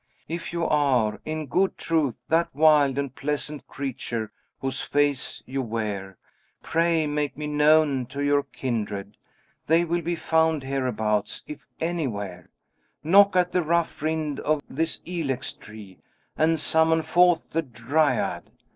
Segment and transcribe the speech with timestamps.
[0.27, 6.17] "If you are, in good truth, that wild and pleasant creature whose face you wear,
[6.63, 9.15] pray make me known to your kindred.
[9.67, 12.49] They will be found hereabouts, if anywhere.
[13.03, 15.99] Knock at the rough rind of this ilex tree,
[16.35, 18.49] and summon forth the Dryad!